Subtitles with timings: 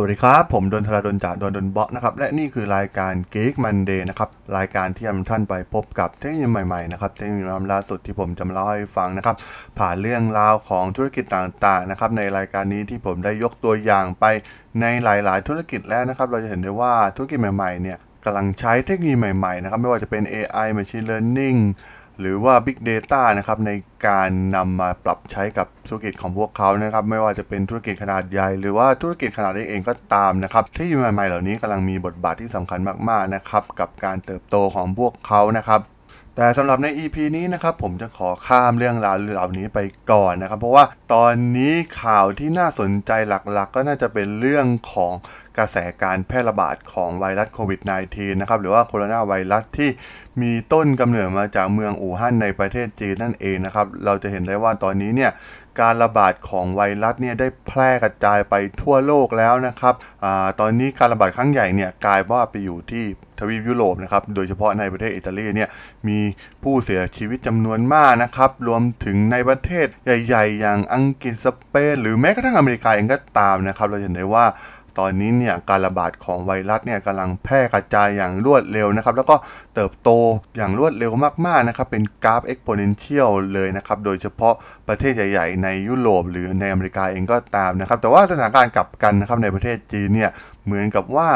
[0.00, 9.36] สวัสดีครับ ผมดนทราดนจากดนดนเบาะนะครับ และนี่คือรายการ Geek Monday นะครับ รายการที่นำท่านไปพบกับเทคโนโลยีใหม่ๆนะครับเทคโนโลยีล่าสุดที่ผมจะมาเล่าให้ฟังนะครับ
[9.78, 14.24] ผ่านเรื่องราวของธุรกิจต่างๆนะครับในรายการนี้ที่ผมได้ยกตัวอย่างไป
[14.80, 21.58] ในหลายๆ ธุรกิจแล้วนะครับ เราจะเห็นได้ว่าธุรกิจใหม่ๆเนี่ยกำลังใช้เทคโนโลยีใหม่ๆนะครับไม่ว่าจะเป็น AI Machine Learning
[22.20, 23.70] หรือว่า Big Data นะครับใน
[24.06, 35.80] การนำมาปรับใช้กับธุรกิจของพวกเขานะครับไม่ว่าจะเป็นธุรกิจขนาดใหญ่ หรือว่าธุรกิจขนาดเล็กเองก็ตามนะครับเทคโนโลยีใหม่ๆเหล่านี้กำลังมีบทบาทที่สำคัญมากๆนะครับกับการเติบโตของพวกเขานะครับ
[36.40, 39.78] แต่สำหรับใน EP นี้นะครับผมจะขอข้ามเรื่องราวเหล่านี้ไป
[40.12, 45.12] ก่อนนะครับ เพราะว่าตอนนี้ข่าวที่น่าสนใจหลักๆ ก็น่าจะเป็นเรื่องของ
[45.58, 47.80] กระแสการแพร่ระบาดของไวรัสโควิด
[48.10, 49.90] -19 นะครับหรือว่าโคโรนาไวรัสที่
[50.42, 55.30] มีต้นกำเนิดมาจากเมืองอู่ฮั่นในประเทศจีนนั่นเองนะครับเราจะเห็นได้ว่าตอนนี้เนี่ย
[55.80, 60.26] การระบาดของไวรัสเนี่ยได้แพร่กระจายไปทั่วโลกแล้วนะครับอ
[60.60, 63.06] ตอนนี้การระบาดครั้งใหญ่เนี่ยกลายว่าไปอยู่ที่
[63.40, 65.68] ทวีปยุโรปนะครับ โดยเฉพาะในประเทศอิตาลีเนี่ย
[66.08, 66.18] มี
[66.62, 74.46] ผู้เสียชีวิตจำนวนมากนะครับ รวมถึงในประเทศใหญ่ ๆ อย่างอังกฤษสเปนหรือแม้กระทั่งอเมริกาเองก็ตามนะครับ เราเห็นได้ว่า
[75.02, 79.36] ตอนนี้เนี่ยการระบาดของไวรัสเนี่ยกำลังแพร่กระจายอย่างรวดเร็วนะครับ แล้วก็
[79.74, 80.10] เติบโต
[80.56, 81.12] อย่างรวดเร็ว
[81.46, 84.54] มากๆนะครับ เป็นกราฟ exponential เลยนะครับ โดยเฉพาะ
[84.88, 90.30] ประเทศใหญ่ ๆ ในยุโรปหรือในอเมริกาเองก็ตามนะครับ แต่ว่าสถานการณ์กลับกันนะครับในประเทศจีนเนี่ย
[90.64, 91.30] เหมือนกับว่า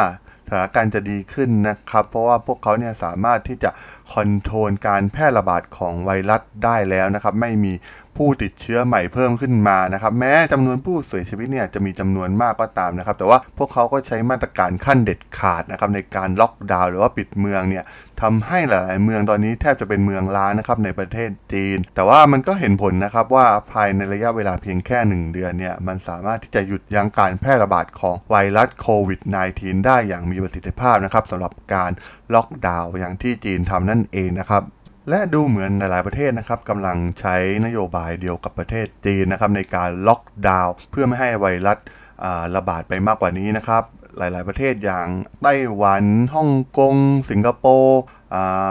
[0.52, 3.70] ถานการณ์จะดีขึ้นนะครับ เพราะว่าพวกเขาเนี่ยสามารถที่จะ
[4.12, 7.72] คอนโทรลการแพร่ระบาดของไวรัสได้แล้วนะครับ ไม่มี
[8.16, 17.84] ผู้ติดเชื้อใหม่เพิ่มขึ้นมานะครับแม้จำนวนผู้เสียชีวิตเนี่ยจะมีจำนวนมากก็ตามนะครับ แต่ว่าพวกเขาก็ใช้มาตรการขั้นเด็ดขาดนะครับในการล็อกดาวน์หรือว่าปิดเมืองเนี่ย
[18.22, 29.20] ทำให้หลาย ๆ เมืองตอนนี้แทบจะเป็นเมืองล้านะครับในประเทศจีน แต่ว่ามันก็เห็นผลนะครับว่าภายในระยะเวลาเพียงแค่ 1 เดือนเนี่ยมันสามารถที่จะหยุดยั้งการแพร่ระบาดของไวรัสโควิด
[29.54, 31.90] -19 ได้อย่างมีประสิทธิภาพนะครับสำหรับการ
[32.34, 34.64] ล็อกดาวน์อย่างที่จีนทำนั่นเองนะครับ
[35.08, 41.78] และดูเหมือนหลาย ๆ ประเทศนะครับกำลังใช้นโยบายเดียวกับประเทศจีนนะครับในการล็อกดาวน์เพื่อไม่ให้ไวรัส
[42.56, 43.82] ระบาดไปมากกว่านี้นะครับ
[44.18, 45.08] หลาย ๆ ประเทศอย่าง
[45.42, 46.04] ไต้หวัน
[46.34, 46.94] ฮ่องกง
[47.30, 48.00] สิงคโปร์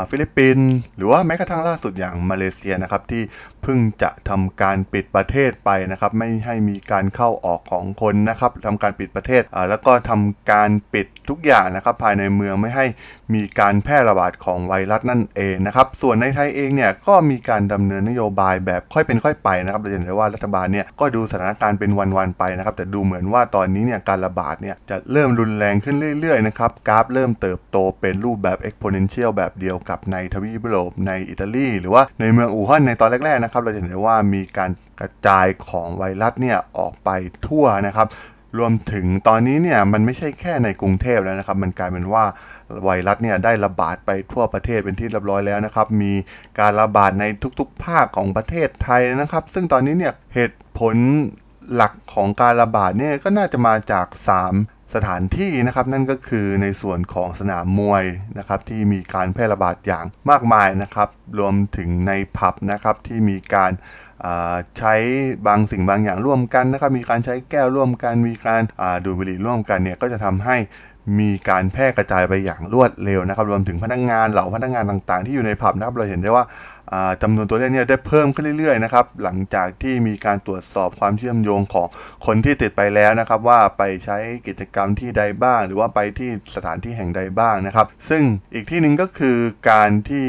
[0.09, 3.21] ฟิลิปปินส์หรือว่าแม้กระทั่งล่าสุดอย่างมาเลเซียนะครับที่
[3.63, 12.85] เพิ่งจะทำการปิดประเทศไปนะครับไม่ให้มีการเข้าออกของคนนะครับทำการปิดประเทศแล้วก็ทำการปิดทุกอย่างนะครับภายในเมืองไม่ให้
[13.33, 37.09] มีการแพร่ระบาดของไวรัสนั่นเองนะครับส่วนในไทยเองเนี่ยก็มีการดำเนินนโยบายแบบค่อยเป็นค่อยไปนะครับเราจะเห็นได้ว่ารัฐบาลเนี่ยก็ดูสถานการณ์เป็นวันๆไปนะครับแต่ดูเหมือนว่าตอนนี้เนี่ยการระบาดเนี่ยจะเริ่มรุนแรงขึ้นเรื่อยๆนะครับกราฟเริ่มเติบโตเป็นรูปแบบ exponential แบบเดียวกับในทวีปยุโรปในอิตาลีหรือว่าในเมืองอู่ฮั่นในตอนแรกๆนะครับเราจะเห็นได้ว่ามีการกระจายของไวรัสเนี่ยออกไป
[37.47, 38.07] ทั่วนะครับ
[38.59, 42.25] รวมถึงตอนนี้เนี่ยมันไม่ใช่แค่ในกรุงเทพแล้วนะครับ มันกลายเป็นว่า
[42.83, 46.13] ไวรัสเนี่ยได้ระบาดไปทั่วประเทศเป็นที่เรียบร้อยแล้วนะครับ มี
[46.59, 47.25] การระบาดใน
[47.59, 50.95] ทุกๆ ภาคของประเทศไทยนะครับ ซึ่งตอนนี้เนี่ยเหตุผล
[51.75, 54.07] หลักของการระบาดเนี่ยก็น่าจะมาจาก
[54.47, 58.03] 3 สถานที่นะครับนั่นก็คือในส่วนของสนามมวย
[58.37, 61.09] นะครับที่มีการแพร่ระบาดอย่างมากมายนะครับ
[61.39, 64.95] รวมถึงในผับนะครับที่มีการาใช้
[65.47, 70.57] บางสิ่งบางอย่างร่วมกันนะครับมีการใช้แก้วร่วมกัน มีการาดูดบุหรี่ร่วมกันเนี่ยก็จะทำให้
[71.19, 76.43] มีการแพร่กระจายไปอย่างรวดเร็วนะครับ รวมถึงพนักงานเหล่าพนักงานต่างๆ ที่อยู่ในผับนะครับเราเห็นได้ว่า
[77.21, 81.87] จำนวนตัวเลขเนี่ยได้เพิ่มขึ้นเรื่อยๆนะครับหลังจากที่มีการตรวจสอบความเชื่อมโยงของ
[82.25, 89.37] คนที่ติดไปแล้วนะครับ ว่าไปใช้กิจกรรมที่ใดบ้าง หรือว่าไปที่สถานที่แห่งใดบ้างนะครับ ซึ่งอีกที่หนึ่งก็คือ
[89.69, 90.27] การที่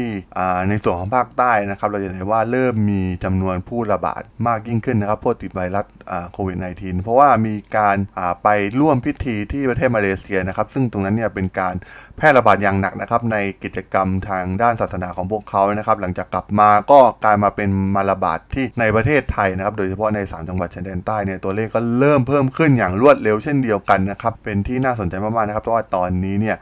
[0.69, 5.85] ในส่วนของภาคใต้นะครับ เราจะเห็นว่าเริ่มมีจำนวนผู้ระบาดมากยิ่งขึ้นนะครับผู้ติดไวรัส
[6.33, 7.97] โควิด -19 เพราะว่ามีการ
[8.43, 8.49] ไป
[8.79, 11.75] ร่วมพิธีที่ประเทศมาเลเซียนะครับ ซึ่งตรงนั้นเนี่ยเป็นการ
[12.17, 26.55] แพร่ระบาดอย่างหนักนะครับในกิจกรรมทางด้านศาสนาของพวกเขานะครับ หลังจากกลับมาก็กลายมาเป็นมาระบาดที่ในประเทศไทยนะครับโดยเฉพาะใน 3 จังหวัดชายแดนใต้เนี่ยตัวเลขก็เริ่มเพิ่มขึ้นอย่างรวดเร็วเช่นเดียวกันนะครับเป็นที่น่าสนใจมากๆนะครับเพราะว่าตอนนี้เนี่ย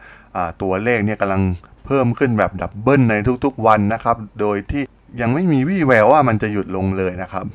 [0.62, 1.42] ตัวเลขเนี่ยกำลัง
[1.86, 3.16] เพิ่มขึ้นแบบ double ใน
[3.46, 4.84] ทุกๆวันนะครับโดยที่
[5.22, 7.46] ยังไม่มีวี่แววว่ามันจะหยุดลงเลยนะครับ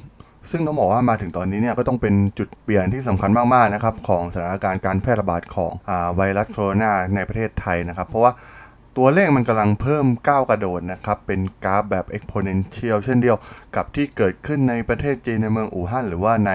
[0.51, 8.33] ซึ่งต้องบอกว่ามาถึงตอนนี้เนี่ยก็ต้องเป็นจุดเปลี่ยนที่สำคัญมากๆนะครับของสถานการณ์การแพร่ระบาดของไวรัสโคโรนาในประเทศไทยนะครับ เพราะว่า
[8.97, 13.37] ตัวเลขมันกำลังเพิ่มก้าวกระโดดนะครับ เป็นกราฟแบบ exponential เช่นเดียว
[13.77, 16.53] กับที่เกิดขึ้นในประเทศจีนในเมืองอู่ฮั่นหรือว่าใน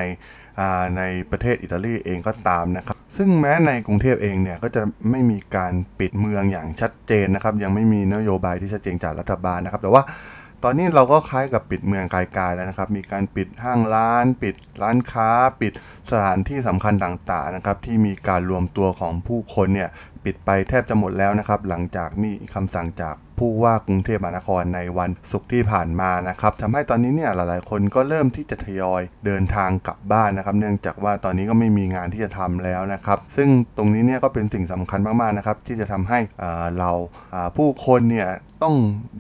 [0.98, 10.04] ในประเทศอิตาลีเองก็ตามนะครับ ซึ่งแม้ในกรุงเทพเองเนี่ยก็จะไม่มีการปิดเมืองอย่างชัดเจนนะครับ ยังไม่มีนโยบายที่ชัดเจนจากรัฐบาลนะครับ แต่ว่า
[10.66, 15.30] ตอนนี้เราก็คล้ายกับปิดเมืองกายๆแล้วนะครับ มีการปิดห้างร้าน ปิดร้านค้า
[15.62, 15.74] ปิด
[16.12, 19.90] สถานที่สำคัญต่างๆนะครับ ที่มีการรวมตัวของผู้คนเนี่ย
[20.26, 36.92] ปิดไปแทบจะหมดแล้วนะครับ หลังจากมีคำสั่งจากผู้ว่ากรุงเทพมหานครในวันศุกร์ที่ผ่านมานะครับทำให้ตอนนี้เนี่ยหลายๆ คนก็เริ่มที่จะทยอยเดินทางกลับบ้านนะครับ เนื่องจากว่าตอนนี้ก็ไม่มีงานที่จะทำแล้วนะครับ ซึ่งตรงนี้เนี่ยก็เป็นสิ่งสำคัญมากๆนะครับที่จะทำให้อ่าเรา
[37.58, 38.28] ผู้คนเนี่ย
[38.64, 38.76] ต้อง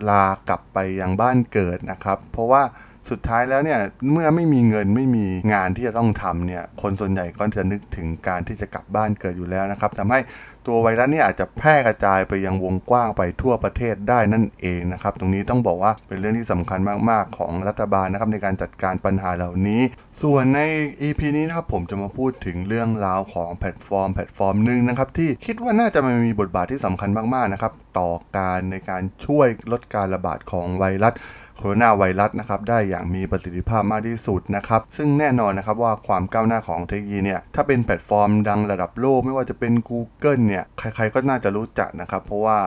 [0.10, 2.64] ลากลับไปยังบ้านเกิดนะครับ เพราะว่า
[3.10, 3.80] สุดท้ายแล้วเนี่ย
[4.12, 10.20] เมื่อไม่มีเงินไม่มีงานที่จะต้องทำเนี่ยคนส่วนใหญ่ก็จะนึกถึงการที่จะกลับบ้านเกิดอยู่แล้วนะครับทำให้
[10.68, 19.82] ตัวไวรัสเนี่ยอาจจะแพร่กระจายไปยังวงกว้างไปทั่วประเทศได้นั่นเองนะครับตรงนี้ต้องบอกว่าเป็นเรื่องที่สำคัญมากๆของรัฐบาลนะครับในการจัดการปัญหาเหล่านี้
[20.22, 20.60] ส่วนใน
[21.02, 31.14] EP นี้นะครับผมจะมาพูดถึงเรื่องราวของแพลตฟอร์ม แพลตฟอร์มหนึ่งนะครับที่คิดว่าน่าจะมีบทบาทที่สำคัญมากๆนะครับต่อการในการช่วยลดการระบาดของไวรัส
[31.64, 42.58] โคโรนาไวรัสนะครับได้อย่างมีประสิทธิภาพมากที่สุดนะครับซึ่งแน่นอนนะครับว่าความก้าวหน้าของเทคโนโลยีเนี่ยถ้าเป็นแพลตฟอร์มดังระดับโลกไม่ว่าจะเป็น Google เนี่ยใครๆก็น่าจะรู้จักนะครับเพราะว่า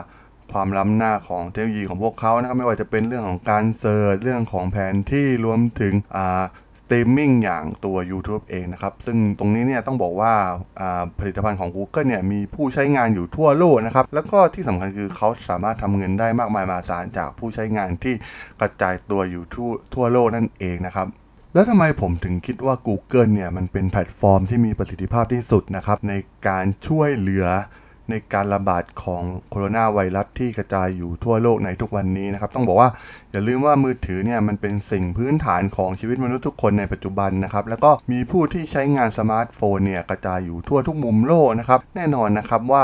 [0.53, 6.45] ความล้ำหน้าของเทคโนโลยีของพวกเขานะครับไม่ว่าจะเป็นเรื่องของการ search เรื่องของแผนที่รวมถึงอ่า
[6.91, 10.33] ตรีมมิ่งอย่างตัว YouTube เองนะครับ ซึ่งตรงนี้เนี่ยต้องบอกว่า
[11.19, 18.15] ผลิตภัณฑ์ของ Google เนี่ยมีผู้ใช้งานอยู่ทั่วโลกนะครับ แล้วก็ที่สำคัญคือเขาสามารถทำเงินได้มากมายมหาศาลจากผู้ใช้งานที่
[18.61, 21.09] กระจายตัวอยู่ทั่วทั่วโลกนั่นเองนะครับ
[21.55, 26.15] แล้วทำไมผมถึงคิดว่า Google เนี่ยมันเป็นแพลตฟอร์มที่มีประสิทธิภาพที่สุดนะครับใน
[26.49, 27.47] การช่วยเหลือ
[28.11, 32.91] ในการระบาดของโคโรนาไวรัสที่กระจายอยู่ทั่วโลกในทุกวันนี้นะครับ ต้องบอกว่า
[33.33, 42.83] อย่าลืมว่ามือถือเนี่ยมันเป็นสิ่งพื้นฐานของชีวิตมนุษย์ทุกคนในปัจจุบันนะครับ แล้วก็มีผู้ที่ใช้งานสมาร์ทโฟนเนี่ยกระจายอยู่ทั่วทุกมุมโลกนะครับ แน่นอนนะครับว่า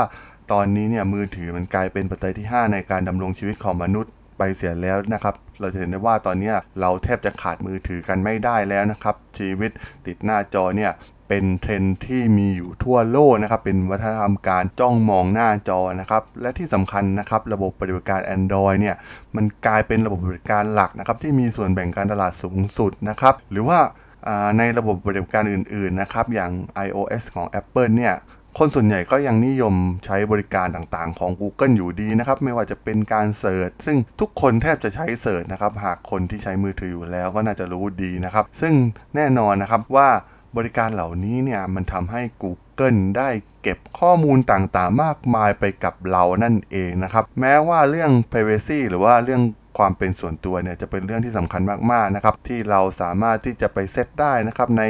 [0.51, 9.71] ตอนนี้เนี่ยมือถือมันกลายเป็นปัจจัยที่ 5 ในการดำรงชีวิตของมนุษย์ไปเสียแล้วนะครับ เราจะเห็นได้ว่าตอนนี้เราแทบจะขาดมือถือกันไม่ได้แล้วนะครับ ชีวิต
[10.07, 10.91] ติดหน้าจอเนี่ย
[11.33, 18.95] เป็นเทรนด์ที่มีอยู่ทั่วโลกนะครับเป็นวัฒนธรรมการจ้องมองหน้าจอนะครับและที่สำคัญนะครับระบบปฏิบัติการ Android เนี่ย
[19.35, 23.79] มันกลายเป็นระบบปฏิบัติการหลักนะครับที่มีส่วนแบ่งการตลาดสูงสุดนะครับหรือว่า
[24.27, 26.51] อ่าในระบบปฏิบัติการอื่นๆนะครับอย่าง
[26.85, 28.15] iOS ของ Apple เนี่ย
[28.57, 29.75] คนส่วนใหญ่ก็ยังนิยม
[30.05, 38.73] ใช้บริการต่างๆ ของ Google อยู่ดีนะครับ ไม่ว่าจะเป็นการเสิร์ชซึ่งทุกคนแทบจะใช้เสิร์ชนะครับ หากคนที่ใช้มือถืออยู่แล้วก็น่าจะรู้ดีนะครับ ซึ่ง
[39.15, 40.09] แน่นอนนะครับว่า
[40.57, 43.29] บริการเหล่านี้เนี่ยมันทำให้ Google ได้
[43.61, 49.41] เก็บข้อมูลต่างๆ มากมายไปกับเรานั่นเองนะครับ แม้ว่าเรื่อง privacy หรือว่าเรื่อง
[49.79, 51.61] ความเป็นส่วนตัวเนี่ยจะเป็นเรื่องที่สำคัญ
[51.91, 54.83] มากๆนะครับที่เราสามารถที่จะไปเซตได้นะครับใน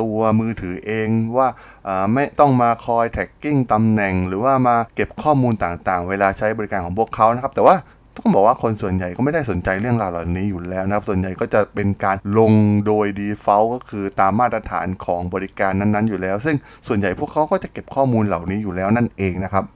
[0.00, 1.48] ตัวมือถือเองว่า
[1.88, 7.76] อ่าไม่ต้องมาคอย tracking ตำแหน่ง หรือว่ามาเก็บข้อมูลต่างๆ เวลาใช้บริการของพวกเขานะครับแต่ว่า
[8.16, 12.52] ต้องบอกว่าคนส่วนใหญ่ก็ไม่ได้สนใจเรื่องราวเหล่านี้อยู่แล้วนะครับ ส่วนใหญ่ก็จะเป็นการลง
[12.86, 16.56] โดย default ก็คือตามมาตรฐานของบริการนั้นๆ อยู่แล้ว ซึ่ง
[16.88, 19.66] ส่วนใหญ่พวกเขาก็จะเก็บข้อมูลเหล่านี้อยู่แล้วนั่นเองนะครับ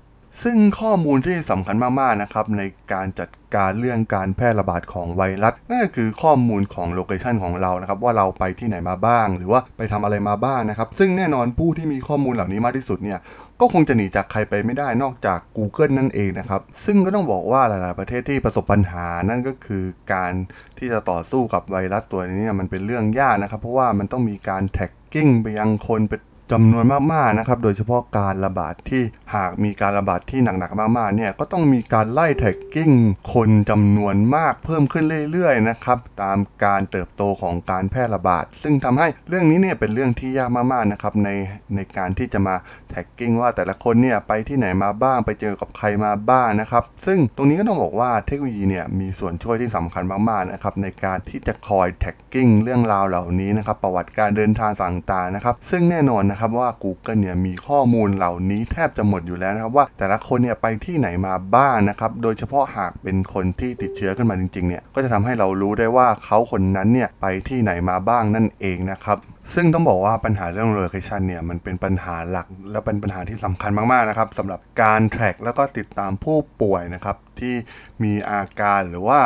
[0.43, 13.19] ซึ่งข้อมูลที่สำคัญมากๆนะครับในการจัดการเรื่องการแพร่ระบาดของไวรัสนั่นก็คือข้อมูลของ location ของเรานะครับว่าเราไปที่ไหนมาบ้าง หรือว่าไปทำอะไรมาบ้างนะครับ ซึ่งแน่นอนผู้ที่มีข้อมูลเหล่านี้มากที่สุดเนี่ย
[13.61, 20.33] ก็คงจะหนีจากใครไปไม่ได้นอกจาก Google นั่นเองนะครับ ซึ่งก็ต้องบอกว่าหลาย ๆ ประเทศที่ประสบปัญหานั่นก็คือการ
[20.79, 26.21] ที่จะต่อสู้กับไวรัสตัวนี้มันเป็นเรื่องยากนะครับ เพราะว่ามันต้องมีการ tracking ไปยังคนเป็น
[26.53, 29.03] จำนวนมากๆนะครับ โดยเฉพาะการระบาดที่
[29.35, 32.91] หากมีการระบาดที่หนักๆมากๆเนี่ยก็ต้องมีการไล่ tracking
[33.33, 41.29] คนจำนวนมากเพิ่มขึ้นเรื่อยๆนะครับตามการเติบโตของการแพร่ระบาด ซึ่งทำให้เรื่องนี้เนี่ยเป็นเรื่องที่ยากมากๆนะครับใน
[41.75, 42.55] ในการที่จะมา
[42.91, 69.19] tracking ว่าแต่ละคนเนี่ยไปที่ไหนมาบ้างไปเจอกับใครมาบ้างนะครับ ซึ่งตรงนี้ก็ต้องบอกว่าเทคโนโลยีเนี่ยมีส่วนช่วยที่สำคัญมากๆนะครับในการที่จะคอย tracking เรื่องราวเหล่านี้นะครับประวัติการเดินทางต่างๆนะครับซึ่งแน่นอนนะครับครับว่า Google เนี่ยมีข้อมูลเหล่านี้แทบจะหมดอยู่แล้วนะครับว่าแต่ละคนเนี่ยไปที่ไหนมาบ้างนะครับโดยเฉพาะหากเป็นคนที่ติดเชื้อขึ้นมาจริงๆเนี่ยก็จะทำให้เรารู้ได้ว่าเขาคนนั้นเนี่ยไปที่ไหนมาบ้างนั่นเองนะครับ
[69.55, 77.55] ซึ่งต้องบอกว่าปัญหาเรื่อง location เนี่ยมันเป็นปัญหาหลัก และเป็นปัญหาที่สำคัญมากๆนะครับสำหรับการ track แล้วก็ติดตามผู้ป่วยนะครับที่
[78.03, 79.21] มีอาการหรือว่า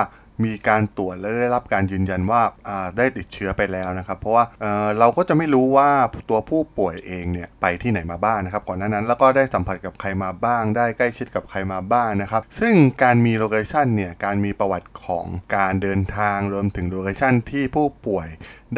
[0.45, 5.91] มีการตรวจและได้รับการยืนยันว่าาได้ติดเชื้อไปแล้วนะครับ เพราะว่าเอ่อเราก็จะไม่รู้ว่า
[6.31, 15.27] ตัวผู้ป่วยเองเนี่ยไปที่ไหนมาบ้างนะครับ ก่อนหน้านั้นแล้วก็ได้สัมผัสกับใครมาบ้าง ได้ใกล้ชิดกับใครมาบ้างนะครับ ซึ่งการมี location เนี่ยการมีประวัติของ
[15.57, 18.29] การเดินทางรวมถึง location ที่ผู้ป่วย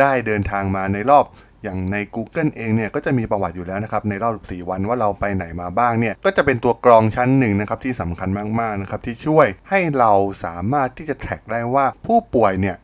[0.01, 1.25] ได้เดินทางมาในรอบ
[1.63, 8.29] อย่างใน Google เองเนี่ยก็จะมีประวัติอยู่แล้วนะครับในรอบ14วันว่าเราไปไหนมาบ้างเนี่ยก็จะเป็นตัวกรองชั้นหนึ่งนะครับที่สำคัญ
[8.61, 10.13] มากๆนะครับที่ช่วยให้เรา
[10.45, 12.77] สามารถที่จะแทร็กได้ว่าผู้ป่วยเนี่ย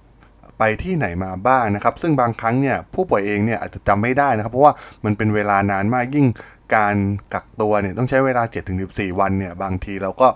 [0.59, 4.73] ไปที่ไหนมาบ้างนะครับ ซึ่งบางครั้งเนี่ยผู้ป่วยเองเนี่ยอาจจะจำไม่ได้นะครับ เพราะว่า
[5.05, 6.27] มันเป็นเวลานานมากยิ่ง
[6.75, 6.97] การ
[7.35, 8.43] กักตัวเนี่ยต้องใช้เวลา
[8.83, 10.29] 7-14 วันเนี่ยบางทีเราก็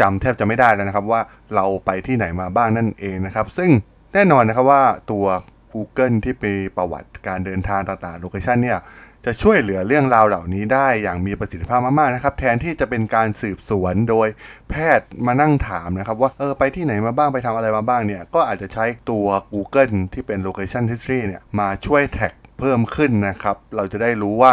[0.00, 1.20] จำแทบจะไม่ได้แล้วนะครับว่า
[1.54, 3.70] เราไปที่ไหนมาบ้างนั่นเองนะครับ ซึ่ง
[4.14, 5.26] แน่นอนนะครับว่าตัว
[5.74, 8.80] Google ที่มีประวัติการเดินทางต่างๆโลเคชันเนี่ย
[9.26, 14.28] จะช่วยเหลือเรื่องราวเหล่านี้ได้อย่างมีประสิทธิภาพมากๆนะครับ แทนที่จะเป็นการสืบสวนโดย
[14.70, 24.52] แพทย์มานั่งถามนะครับ ว่าเออไปที่ไหนมาบ้างไปทำอะไรมาบ้างเนี่ย ก็อาจจะใช้ตัว Google ที่เป็น Location History เนี่ยมาช่วย track เพิ่มขึ้นนะครับ เราจะได้รู้ว่า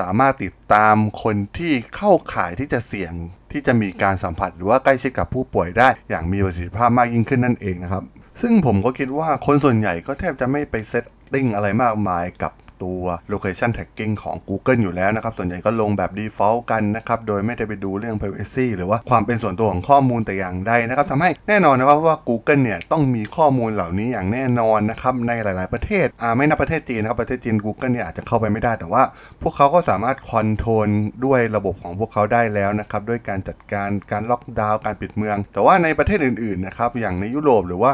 [0.00, 3.12] สามารถติดตามคนที่เข้าข่ายที่จะเสี่ยง
[3.52, 8.04] ที่จะมีการสัมผัส หรือว่าใกล้ชิดกับผู้ป่วยได้อย่างมีประสิทธิภาพมากยิ่งขึ้นนั่นเองนะครับ
[8.40, 22.62] ซึ่งผมก็คิดว่าคนส่วนใหญ่ก็แทบจะไม่ไป setting อะไรมากมายกับตัว location tracking ของ Google อยู่แล้วนะครับ ส่วนใหญ่ก็ลงแบบ default กันนะครับ โดยไม่ได้ไปดูเรื่อง privacy หรือว่าความเป็นส่วนตัวของข้อมูลแต่อย่างใดนะครับทำให้แน่นอนนะครับว่า Google
[22.64, 29.02] เนี่ยต้องมีข้อมูลเหล่านี้อย่างแน่นอนนะครับ ในหลาย ๆ ประเทศอ่าไม่นับประเทศจีนนะครับ ประเทศจีน Google เนี่ยอาจจะเข้าไปไม่ได้ แต่ว่า
[29.42, 30.88] พวกเขาก็สามารถคอนโทรล
[31.24, 37.92] ด้วยระบบของพวกเขาได้แล้วนะครับ ด้วยการจัดการ การล็อกดาวน์ การปิดเมือง แต่ว่าในประเทศอื่น ๆ นะครับ อย่างในยุโรปหรือว่า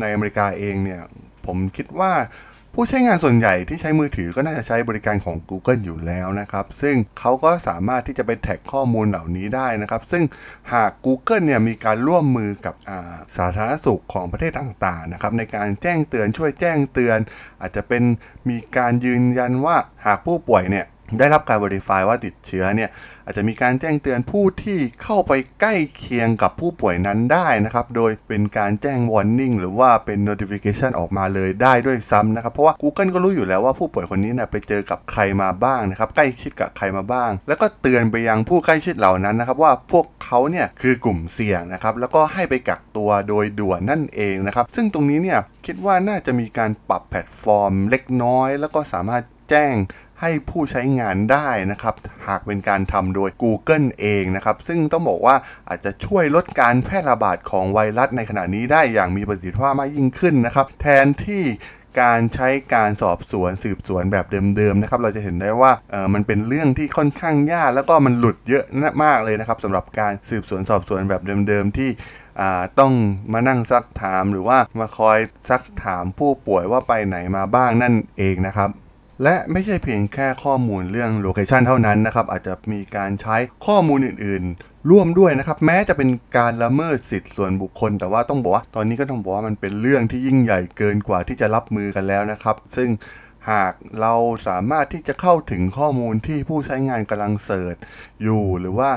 [0.00, 1.02] ในอเมริกาเองเนี่ย
[1.46, 2.12] ผมคิดว่า
[2.74, 10.24] ผู้ใช้งานส่วนใหญ่ที่ใช้มือถือก็น่าจะใช้บริการของ Google อยู่แล้วนะครับ ซึ่งเขาก็สามารถที่จะไปแท็กข้อมูลเหล่านี้ได้นะครับ ซึ่ง
[10.72, 17.18] หาก Google เนี่ยมีการร่วมมือกับาสาธารณสุขของประเทศต่างๆนะครับในการแจ้งเตือนช่วยแจ้งเตือน
[17.60, 18.02] อาจจะเป็น
[18.48, 19.76] มีการยืนยันว่า
[20.06, 20.86] หากผู้ป่วยเนี่ย
[21.18, 22.90] ได้รับการ verify ว่าติดเชื้อเนี่ย
[23.24, 49.22] อาจจะมีการแจ้งเตือนผู้ที่เข้าไปใกล้เคียงกับผู้ป่วยนั้นได้นะครับ โดยเป็นการแจ้ง warning หรือว่าเป็น notification ออกมาเลยได้ด้วยซ้ำนะครับ เพราะว่า Google ก็รู้อยู่แล้วว่าผู้ป่วยคนนี้เนี่ยไปเจอกับใครมาบ้างนะครับ ใกล้ชิดกับใครมาบ้าง แล้วก็เตือนไปยังผู้ใกล้ชิดเหล่านั้นนะครับ ว่าพวกเขาเนี่ยคือกลุ่มเสี่ยงนะครับ แล้วก็ให้ไปกักตัวโดยด่วนนั่นเองนะครับ ซึ่งตรงนี้เนี่ยคิดว่าน่าจะมีการปรับแพลตฟอร์ม เล็กน้อย แล้วก็สามารถ
[49.50, 49.74] แจ้ง
[50.20, 51.94] ให้ผู้ใช้งานได้นะครับ
[52.28, 55.36] หากเป็นการทำโดย Google เองนะครับ ซึ่งต้องบอกว่า
[55.68, 61.44] อาจจะช่วยลดการแพร่ระบาดของไวรัสในขณะนี้ได้อย่างมีประสิทธิภาพมากยิ่งขึ้นนะครับ แทนที่
[62.02, 64.26] การใช้การสอบสวนสืบสวนแบบ
[64.56, 68.64] เดิมๆนะครับ เราจะเห็นได้ว่าเออมันเป็นเรื่องที่ค่อนข้างยากแล้วก็มันหลุดเยอะ
[69.02, 71.90] มากเลยนะครับสำหรับการสืบสวนสอบสวนแบบเดิมๆที่
[72.80, 72.92] ต้อง
[73.32, 75.18] มานั่งซักถามหรือว่ามาคอย
[75.50, 78.70] ซักถามผู้ป่วยว่าไปไหนมาบ้างนั่นเองนะครับ
[79.22, 86.08] และไม่ใช่เพียงแค่ข้อมูลเรื่อง location เท่านั้นนะครับ อาจจะมีการใช้ข้อมูลอื่นๆ ร่วมด้วยนะครับ แม้จะเป็น
[86.38, 92.88] การละเมิดสิทธิ์ส่วนบุคคล แต่ว่าต้องบอกว่า ตอนนี้ก็ต้องบอกว่ามันเป็นเรื่องที่ยิ่งใหญ่เกินกว่าที่จะรับมือกันแล้วนะครับ ซึ่ง
[93.50, 94.14] หากเรา
[94.48, 97.76] สามารถที่จะเข้าถึงข้อมูลที่ผู้ใช้งานกำลัง search
[98.22, 98.90] อยู่หรือว่า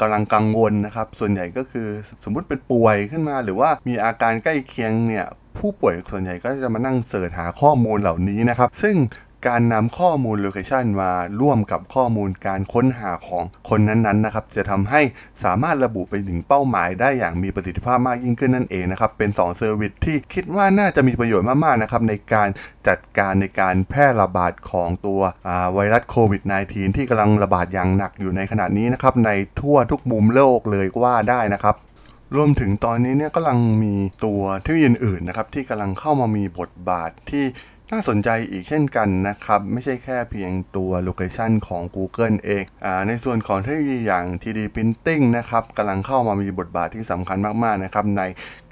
[0.00, 1.88] กำลังกังวลนะครับ ส่วนใหญ่ก็คือ
[2.24, 5.26] สมมุติเป็นป่วยขึ้นมาหรือว่ามีอาการใกล้เคียงเนี่ย
[5.58, 8.96] ผู้ป่วยส่วนใหญ่ก็จะมานั่ง search หาข้อมูลเหล่านี้นะครับ ซึ่ง
[9.46, 15.00] การนำข้อมูล location มาร่วมกับข้อมูลการค้นหาของคนนั้นๆนะครับ จะทำให้
[15.44, 22.48] สามารถระบุไปถึงเป้าหมายได้อย่างมีประสิทธิภาพมากยิ่งขึ้นนั่นเองนะครับ เป็น2 service ที่คิดว่าน่าจะมีประโยชน์มากๆนะครับในการ
[22.88, 25.20] จัดการในการแพร่ระบาดของตัว
[25.74, 29.30] ไวรัสโควิด -19 ที่กำลังระบาดอย่างหนักอยู่ในขณะนี้นะครับใน
[29.60, 31.76] ทั่วทุกมุมโลกเลยก็ว่าได้นะครับ
[32.36, 33.94] รวมถึงตอนนี้เนี่ยกำลังมี
[34.24, 37.44] ตัวเทคโนโลยีอื่นนะครับที่กำลังเข้ามามีบทบาทที่
[37.94, 48.22] น่าสนใจอีกเช่นกันนะครับ ไม่ใช่แค่เพียงตัวโลเคชันของ Google เองอาในส่วนของเทคโนโลยีอย่าง 3D Printing นะครับกำลังเข้ามามีบทบาทที่สำคัญมาก ๆ นะครับ ใน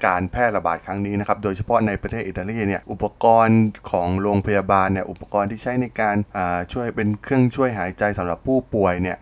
[0.05, 3.61] การแพร่ระบาดครั้งนี้นะครับ โดยเฉพาะในประเทศอิตาลีเนี่ยอุปกรณ์
[3.91, 9.17] ของโรงพยาบาลเนี่ยอุปกรณ์ที่ใช้ในการอ่าช่วยเป็นเครื่องช่วยหายใจสำหรับผู้ป่วยเนี่ย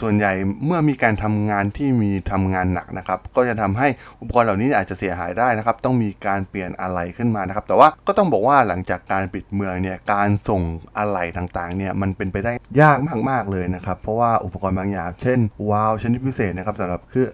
[0.00, 0.32] ส่วนใหญ่
[0.66, 3.88] เมื่อมีการทำงานที่มีทำงานหนักนะครับ ก็จะทำให้
[4.20, 10.62] อุปกรณ์เหล่านี้อาจจะเสียหายได้นะครับ ต้องมีการเปลี่ยนอะไหล่ขึ้นมานะครับ แต่ว่าก็ต้องบอกว่าหลังจากการปิดเมืองเนี่ยการส่ง
[10.98, 12.98] อะไหล่ต่างๆเนี่ยมันเป็นไปได้ยาก
[13.30, 15.38] มากๆเลยนะครับ เพราะว่าอุปกรณ์บางอย่าง เช่น
[15.70, 17.32] วาล์วชนิดพิเศษนะครับสำหรับเครื่อง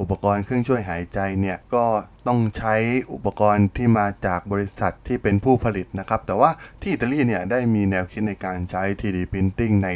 [0.00, 1.84] อุปกรณ์เครื่องช่วยหายใจเนี่ยก็
[2.26, 2.74] ต้องใช้
[3.12, 9.90] อุปกรณ์ที่มาจากบริษัทที่เป็นผู้ผลิตนะครับ แต่ว่าที่อิตาลีเนี่ยได้มีแนวคิดในการใช้ 3D Printing ใน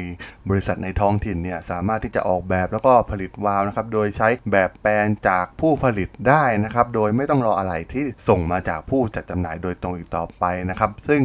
[0.49, 11.21] บริษัทในท้องถิ่นเนี่ยสามารถที่จะออกแบบแล้วก็ผลิตวาล์วนะครับ โดยใช้แบบแปลนจากผู้ผลิตได้นะครับ โดยไม่ต้องรออะไรที่ส่งมาจากผู้จัดจำหน่ายโดยตรงอีกต่อไปนะครับ ซึ่ง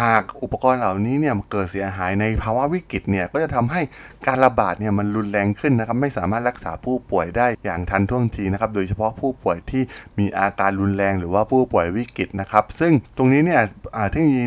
[0.00, 3.80] หากอุปกรณ์เหล่านี้เนี่ยเกิดเสียหายในภาวะวิกฤตเนี่ยก็จะทำให้
[4.26, 9.82] การระบาดเนี่ยมันรุนแรงขึ้นนะครับไม่สามารถรักษาผู้ป่วยได้อย่างทันท่วงทีนะครับโดยเฉพาะผู้ป่วยที่
[10.18, 13.62] มีอาการรุนแรง หรือว่าผู้ป่วยวิกฤตนะครับซึ่งตรงนี้เนี่ย
[14.10, 14.44] เทคโนโลยี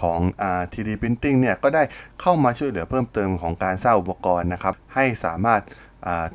[0.00, 1.82] ของอ 3D Printing เนี่ยก็ได้
[2.20, 5.62] เข้ามาช่วยเหลือเพิ่มเติมของการสร้างอุปกรณ์นะครับให้สามารถ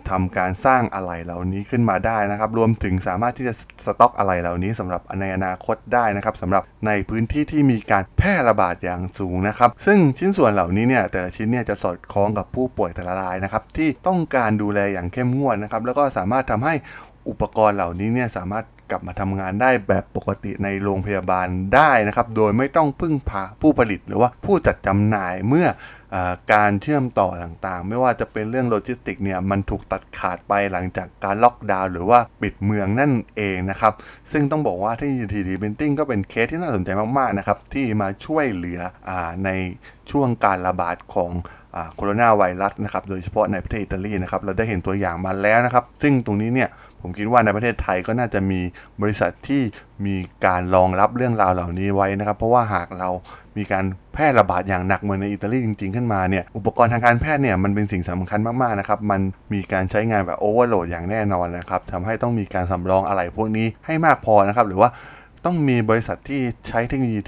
[0.10, 3.54] ทำการสร้างอะไหล่เหล่านี้ขึ้นมาได้นะครับ รวมถึงสามารถที่จะ
[3.86, 16.74] สต็อกอะไหล่เหล่านี้สำหรับในอนาคตได้นะครับสำหรับในพื้นที่ที่มีการแพร่ระบาดอย่างสูงนะครับ ซึ่งชิ้นส่วนเหล่านี้เนี่ยแต่ละชิ้นเนี่ยจะสอดคล้องกับผู้ป่วยแต่ละรายนะครับที่ต้องการดูแลอย่างเข้มงวดนะครับ แล้วก็สามารถทำให้
[17.30, 25.68] อุปกรณ์เหล่านี้เนี่ยสามารถกลับมาทำงานได้แบบปกติในโรงพยาบาลได้นะครับ โดยไม่ต้องพึ่งพาผู้ผลิตหรือว่าผู้จัดจำหน่ายเมื่อ
[26.54, 33.94] การเชื่อมต่อต่างๆ ไม่ว่าจะเป็นเรื่องโลจิสติกเนี่ยมันถูกตัดขาดไปหลังจากการล็อกดาวน์หรือว่าปิดเมืองนั่นเองนะครับ
[34.32, 38.80] ซึ่งต้องบอกว่าที่ 3D Printing ก็เป็นเคสที่น่าสนใจมากๆนะครับที่มาช่วยเหลือ
[39.10, 39.12] อ
[39.46, 39.50] ใน
[40.12, 41.32] ช่วงการระบาดของ
[41.96, 46.70] โคโรนาไวรัสนะครับโดยเฉพาะในประเทศอิตาลีนะครับเราได้เห็นตัวอย่างมาแล้วนะครับ ซึ่งตรงนี้เนี่ย
[47.06, 48.60] ผมคิดว่าในประเทศไทยก็น่าจะมี
[49.02, 49.62] บริษัทที่
[50.06, 53.10] มีการรองรับเรื่องราวเหล่านี้ไว้นะครับ เพราะว่าหากเรา
[53.58, 59.22] มีการแพร่ระบาดอย่างหนักเหมือนในอิตาลีจริง ๆ ขึ้นมาเนี่ยอุปกรณ์ทางการแพทย์เนี่ยมันเป็นสิ่งสำคัญมากๆนะครับมัน
[59.54, 64.90] มีการใช้งานแบบโอเวอร์โหลดอย่างแน่นอนนะครับทำให้ต้องมีการสำรองอะไรพวกนี้ให้มากพอนะครับหรือว่า
[65.46, 67.20] ต้องมีบริษัทที่ใช้เทคโนโลยี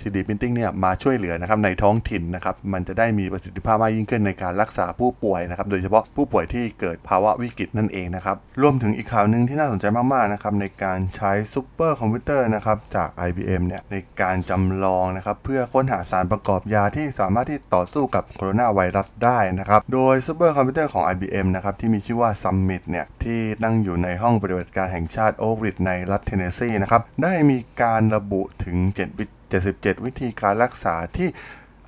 [0.00, 31.28] 3D Printing เนี่ยมาช่วยเหลือนะครับในท้องถิ่นนะครับมันจะได้มีประสิทธิภาพมากยิ่งขึ้นในการรักษาผู้ป่วยนะครับโดยเฉพาะผู้ป่วยที่เกิดภาวะวิกฤตนั่นเองนะครับรวมถึงอีกข่าวหนึ่งที่น่าสนใจมากๆนะครับในการใช้ซูเปอร์คอมพิวเตอร์นะครับจาก IBM เนี่ยในการจำลองนะครับเพื่อค้นหาสารประกอบยาที่สามารถที่ต่อสู้กับโคโรนาไวรัสได้นะครับโดยซูเปอร์คอมพิวเตอร์ของ IBM นะครับที่มีชื่อว่า Summit เนี่ยที่ตั้งอยู่ในห้องปฏิบัติการแห่งชาติโอเวอร์ในรัฐเทนเนสซีนะครับได้มีการระบุถึง 7 วิ 77 วิธีการรักษาที่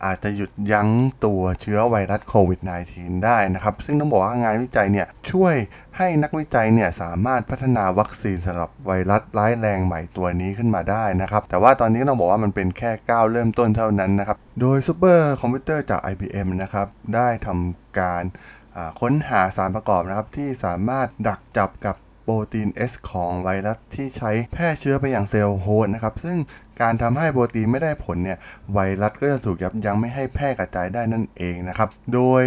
[0.07, 0.89] อาจจะหยุดยั้ง
[1.25, 2.61] ตัวเชื้อไวรัสโควิด
[2.93, 5.55] -19 ได้นะครับ ซึ่งต้องบอกว่างานวิจัยเนี่ยช่วย
[5.97, 18.25] ให้นักวิจัยเนี่ยสามารถพัฒนาวัคซีนสำหรับไวรัสร้ายแรงใหม่ตัวนี้ขึ้นมาได้นะครับ แต่ว่าตอนนี้ต้องบอกว่ามันเป็นแค่ก้าวเริ่มต้นเท่านั้นนะครับ โดยซูเปอร์คอมพิวเตอร์จาก IBM นะครับ ได้ทำการ
[19.01, 26.39] ค้นหาสารประกอบนะครับ ที่สามารถดักจับกับโปรตีน S ของไวรัสที่ใช้แพร่เชื้อไปอย่างเซลล์ host นะครับ ซึ่ง
[26.83, 28.39] การทำให้โปรตีนไม่ได้ผลเนี่ย
[28.73, 32.43] ไวรัสก็จะถูกยับยั้งไม่ให้แพร่กระจายได้นั่นเองนะครับ โดย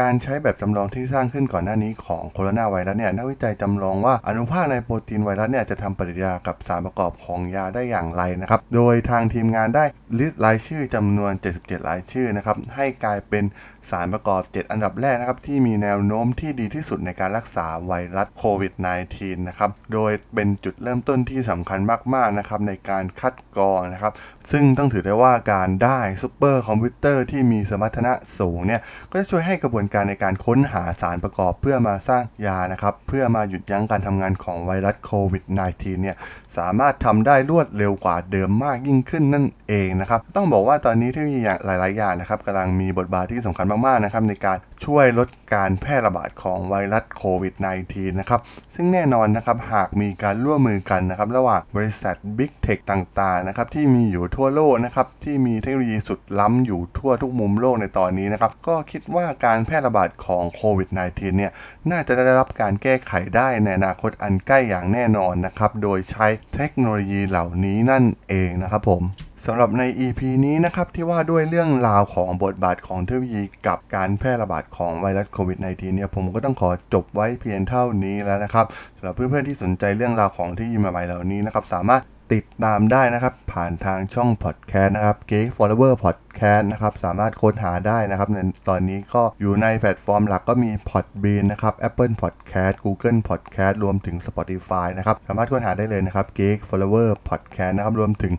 [0.00, 9.84] การใช้แบบจำลองที่สร้างขึ้นก่อนหน้านี้ของโคโรนาไวรัสเนี่ยนักวิจัยจำลองว่าอนุภาคในโปรตีนไวรัสเนี่ยจะทำปฏิกิริยากับสารประกอบของยาได้อย่างไรนะครับ โดยทางทีมงานได้
[10.18, 13.44] ลิสต์รายชื่อจำนวน 77 รายชื่อนะครับให้กลายเป็น
[13.90, 18.72] สารประกอบ 7 อันดับแรกนะครับที่มีแนวโน้มที่ดีที่สุดในการรักษาไวรัสโควิด
[19.10, 21.80] -19 นะครับโดยเป็นจุดเริ่มต้นที่สำคัญ
[22.14, 24.12] มากๆนะครับในการคัดกรองนะครับ
[24.50, 36.16] ซึ่งต้องถือได้ว่าการได้ซูเปอร์คอมพิวเตอร์ที่มีสมรรถนะสูงเนี่ยก็จะช่วยให้กระบวนการในการค้นหาสารประกอบเพื่อมาสร้างยานะครับเพื่อมาหยุดยั้งการทำงานของไวรัสโควิด -19 เนี่ย
[36.56, 47.54] สามารถทำได้รวดเร็วกว่าเดิมมากยิ่งขึ้นนั่นเองนะครับต้องบอกว่าตอนนี้เทคโนโลยีหลายๆอย่างนะครับกำลังมีบทบาทที่สำคัญมากๆนะครับในการช่วยลดการแพร่ระบาดของไวรัสโควิด
[47.86, 48.40] -19 นะครับ
[48.74, 61.52] ซึ่งแน่นอนนะครับหากมีการร่วมมือกันนะครับระหว่างบริษัท Big Tech ต่างๆนะครับที่มีอยู่ทั่วโลกนะครับที่มีเทคโนโลยีสุดล้ำอยู่ทั่วทุกมุมโลกในตอนนี้นะครับก็คิดว่าการแพร่ระบาดของโควิด -19 เนี่ย
[61.90, 69.02] น่าจะได้รับการแก้ไขได้ในอนาคตอันใกล้อย่างแน่นอนนะครับโดยใช้เทคโนโลยีเหล่านี้นั่นเองนะครับผม
[69.46, 88.38] สำหรับใน EP นี้นะครับที่ว่าด้วยเรื่องราวของบทบาทของเทคโนโลยีกับการแพร่ระบาดของไวรัสโควิด -19 เนี่ยผมก็ต้องขอจบไว้เพียงเท่านี้แล้วนะครับสำหรับเพื่อนๆที่สนใจเรื่องราวของเทคโนโลยีใหม่ๆเหล่านี้นะครับสามารถ ติดตามได้นะครับ ผ่านทางช่องพอดแคสต์นะครับ Geek Forever Podcast นะครับ สามารถค้นหาได้นะครับใน
[88.68, 98.32] ตอนนี้ก็อยู่ในแพลตฟอร์มหลักก็มี Podbean นะครับ Apple Podcast Google Podcast รวมถึง Spotify นะครับ สามารถค้นหาได้เลยนะครับ Geek Forever Podcast นะครับ รวมถึง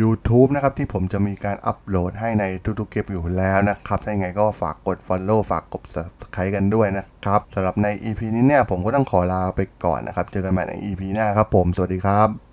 [0.00, 2.44] YouTube นะครับที่ผมจะมีการอัปโหลดให้ใน
[2.80, 12.51] ทุกๆคลิปอยู่แล้วนะครับ ถ้าอย่างไงก็ฝากกด Follow ฝากกด Subscribe กันด้วยนะครับสำหรับใน EP นี้เนี่ยผมก็ต้องขอลาไปก่อนนะครับ เจอกันใหม่ใน EP หน้าครับผม สวัสดีครับ